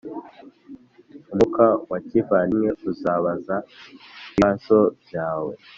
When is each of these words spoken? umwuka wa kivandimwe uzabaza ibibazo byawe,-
umwuka 1.31 1.65
wa 1.91 1.99
kivandimwe 2.07 2.69
uzabaza 2.89 3.55
ibibazo 4.29 4.79
byawe,- 5.03 5.53